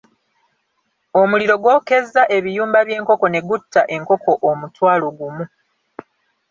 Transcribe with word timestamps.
Omuliro 1.21 1.55
gwokyezza 1.61 2.21
ebiyumba 2.37 2.79
by'enkoko 2.87 3.25
ne 3.29 3.39
gutta 3.47 3.81
enkoko 3.95 4.31
omutwalo 4.49 5.07
gumu. 5.17 5.45